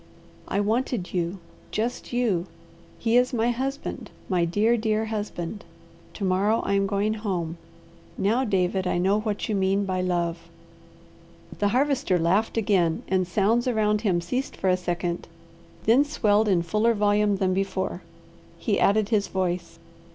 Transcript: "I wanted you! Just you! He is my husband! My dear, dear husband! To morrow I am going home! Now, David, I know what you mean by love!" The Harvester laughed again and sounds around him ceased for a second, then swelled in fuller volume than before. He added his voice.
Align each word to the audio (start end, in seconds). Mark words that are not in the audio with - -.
"I 0.47 0.59
wanted 0.59 1.13
you! 1.13 1.37
Just 1.69 2.11
you! 2.11 2.47
He 2.97 3.17
is 3.17 3.33
my 3.35 3.51
husband! 3.51 4.09
My 4.29 4.45
dear, 4.45 4.75
dear 4.75 5.05
husband! 5.05 5.63
To 6.15 6.23
morrow 6.23 6.61
I 6.65 6.73
am 6.73 6.87
going 6.87 7.13
home! 7.13 7.57
Now, 8.17 8.43
David, 8.43 8.87
I 8.87 8.97
know 8.97 9.19
what 9.19 9.47
you 9.47 9.53
mean 9.53 9.85
by 9.85 10.01
love!" 10.01 10.49
The 11.59 11.67
Harvester 11.67 12.17
laughed 12.17 12.57
again 12.57 13.03
and 13.07 13.27
sounds 13.27 13.67
around 13.67 14.01
him 14.01 14.21
ceased 14.21 14.57
for 14.57 14.69
a 14.71 14.75
second, 14.75 15.27
then 15.83 16.03
swelled 16.03 16.47
in 16.47 16.63
fuller 16.63 16.95
volume 16.95 17.35
than 17.37 17.53
before. 17.53 18.01
He 18.57 18.79
added 18.79 19.09
his 19.09 19.27
voice. 19.27 19.77